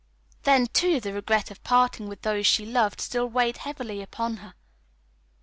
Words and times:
Then, 0.45 0.65
too, 0.65 0.99
the 0.99 1.13
regret 1.13 1.51
of 1.51 1.63
parting 1.63 2.07
with 2.07 2.23
those 2.23 2.47
she 2.47 2.65
loved 2.65 2.99
still 2.99 3.27
weighed 3.29 3.57
heavily 3.57 4.01
upon 4.01 4.37
her. 4.37 4.55